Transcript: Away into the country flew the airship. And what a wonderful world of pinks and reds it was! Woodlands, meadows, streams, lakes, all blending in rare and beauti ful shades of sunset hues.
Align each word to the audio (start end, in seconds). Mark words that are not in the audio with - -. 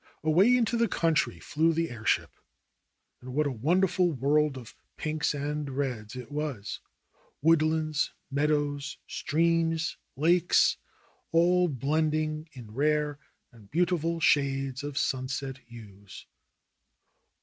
Away 0.23 0.57
into 0.57 0.77
the 0.77 0.87
country 0.87 1.39
flew 1.39 1.73
the 1.73 1.91
airship. 1.91 2.31
And 3.21 3.35
what 3.35 3.45
a 3.45 3.51
wonderful 3.51 4.11
world 4.11 4.57
of 4.57 4.75
pinks 4.97 5.35
and 5.35 5.69
reds 5.69 6.15
it 6.15 6.31
was! 6.31 6.79
Woodlands, 7.43 8.11
meadows, 8.31 8.97
streams, 9.05 9.97
lakes, 10.15 10.77
all 11.31 11.67
blending 11.67 12.49
in 12.53 12.71
rare 12.71 13.19
and 13.51 13.69
beauti 13.69 14.01
ful 14.01 14.19
shades 14.19 14.83
of 14.83 14.97
sunset 14.97 15.59
hues. 15.67 16.25